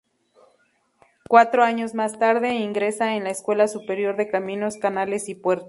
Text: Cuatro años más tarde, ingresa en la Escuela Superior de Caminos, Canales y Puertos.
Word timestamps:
Cuatro 1.27 1.63
años 1.63 1.93
más 1.93 2.17
tarde, 2.17 2.55
ingresa 2.55 3.15
en 3.15 3.23
la 3.23 3.29
Escuela 3.29 3.67
Superior 3.67 4.17
de 4.17 4.31
Caminos, 4.31 4.77
Canales 4.77 5.29
y 5.29 5.35
Puertos. 5.35 5.59